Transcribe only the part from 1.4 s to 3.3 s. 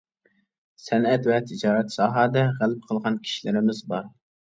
تىجارەت ساھەدە غەلىبە قىلغان